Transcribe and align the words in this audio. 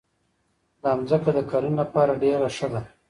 دا 0.81 0.91
ځمکه 1.09 1.31
د 1.37 1.39
کرنې 1.49 1.75
لپاره 1.81 2.19
ډېره 2.23 2.47
ښه 2.55 2.67
ده. 2.73 2.81